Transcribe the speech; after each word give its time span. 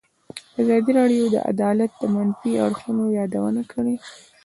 ازادي 0.61 0.91
راډیو 0.99 1.23
د 1.33 1.37
عدالت 1.51 1.91
د 2.01 2.03
منفي 2.15 2.51
اړخونو 2.65 3.03
یادونه 3.19 3.61
کړې. 3.71 3.95